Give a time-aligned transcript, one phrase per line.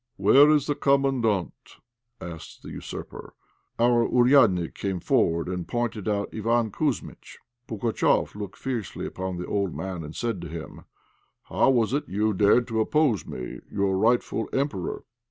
[0.17, 1.77] "Where is the Commandant?"
[2.19, 3.35] asked the usurper.
[3.77, 7.37] Our "ouriadnik" came forward and pointed out Iván Kouzmitch.
[7.67, 10.85] Pugatchéf looked fiercely upon the old man and said to him,
[11.43, 15.03] "How was it you dared to oppose me, your rightful Emperor?"